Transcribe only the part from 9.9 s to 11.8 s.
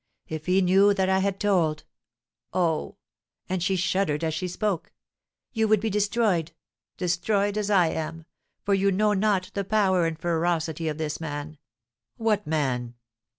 and ferocity of this man."